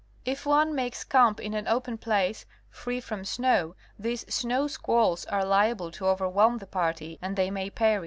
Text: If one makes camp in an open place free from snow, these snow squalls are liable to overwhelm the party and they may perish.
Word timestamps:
If 0.25 0.47
one 0.47 0.73
makes 0.73 1.03
camp 1.03 1.39
in 1.39 1.53
an 1.53 1.67
open 1.67 1.99
place 1.99 2.47
free 2.71 2.99
from 2.99 3.23
snow, 3.23 3.75
these 3.99 4.25
snow 4.33 4.65
squalls 4.65 5.25
are 5.25 5.45
liable 5.45 5.91
to 5.91 6.07
overwhelm 6.07 6.57
the 6.57 6.65
party 6.65 7.19
and 7.21 7.35
they 7.35 7.51
may 7.51 7.69
perish. 7.69 7.99